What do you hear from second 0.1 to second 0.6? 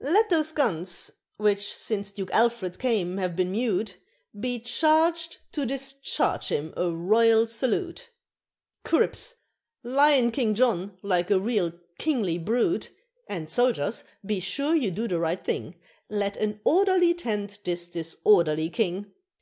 those